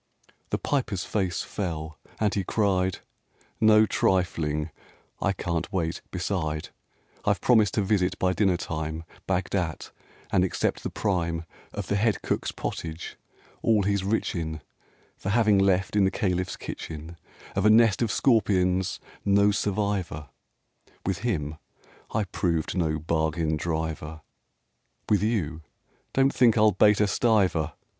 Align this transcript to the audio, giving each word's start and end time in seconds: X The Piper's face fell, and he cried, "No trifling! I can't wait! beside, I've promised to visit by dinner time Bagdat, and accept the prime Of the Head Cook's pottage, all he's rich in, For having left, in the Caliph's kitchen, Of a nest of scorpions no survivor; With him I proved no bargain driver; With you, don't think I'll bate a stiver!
X 0.27 0.35
The 0.49 0.57
Piper's 0.57 1.05
face 1.05 1.43
fell, 1.43 1.99
and 2.19 2.33
he 2.33 2.43
cried, 2.43 3.01
"No 3.59 3.85
trifling! 3.85 4.71
I 5.21 5.31
can't 5.31 5.71
wait! 5.71 6.01
beside, 6.09 6.69
I've 7.23 7.39
promised 7.39 7.75
to 7.75 7.83
visit 7.83 8.17
by 8.17 8.33
dinner 8.33 8.57
time 8.57 9.03
Bagdat, 9.27 9.91
and 10.31 10.43
accept 10.43 10.81
the 10.81 10.89
prime 10.89 11.45
Of 11.71 11.85
the 11.85 11.97
Head 11.97 12.23
Cook's 12.23 12.51
pottage, 12.51 13.15
all 13.61 13.83
he's 13.83 14.03
rich 14.03 14.33
in, 14.33 14.61
For 15.17 15.29
having 15.29 15.59
left, 15.59 15.95
in 15.95 16.03
the 16.03 16.09
Caliph's 16.09 16.57
kitchen, 16.57 17.15
Of 17.55 17.63
a 17.67 17.69
nest 17.69 18.01
of 18.01 18.11
scorpions 18.11 18.99
no 19.23 19.51
survivor; 19.51 20.29
With 21.05 21.19
him 21.19 21.57
I 22.09 22.23
proved 22.23 22.75
no 22.75 22.97
bargain 22.97 23.55
driver; 23.55 24.21
With 25.09 25.21
you, 25.21 25.61
don't 26.11 26.33
think 26.33 26.57
I'll 26.57 26.71
bate 26.71 27.01
a 27.01 27.07
stiver! 27.07 27.73